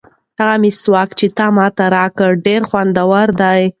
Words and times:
هغه 0.39 0.55
مسواک 0.63 1.09
چې 1.19 1.27
تا 1.37 1.47
ماته 1.57 1.85
راکړ 1.95 2.31
ډېر 2.45 2.61
خوندور 2.69 3.27
دی. 3.41 3.61